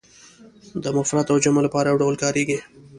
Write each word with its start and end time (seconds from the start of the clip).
د 0.83 0.85
مفرد 0.97 1.27
او 1.31 1.37
جمع 1.43 1.61
لپاره 1.67 1.87
یو 1.89 2.01
ډول 2.01 2.15
کاریږي. 2.23 2.59